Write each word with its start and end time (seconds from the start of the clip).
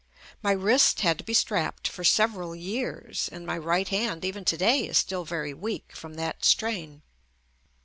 My 0.41 0.53
wrist 0.53 1.01
had 1.01 1.19
to 1.19 1.23
be 1.23 1.35
strapped 1.35 1.87
for 1.87 2.03
sev 2.03 2.31
JUST 2.31 2.39
ME 2.39 2.43
eral 2.43 2.59
years, 2.59 3.29
and 3.31 3.45
my 3.45 3.55
right 3.55 3.87
hand, 3.87 4.25
even 4.25 4.43
today, 4.43 4.87
is 4.87 4.97
still 4.97 5.25
very 5.25 5.53
weak 5.53 5.91
from 5.95 6.15
that 6.15 6.43
strain. 6.43 7.03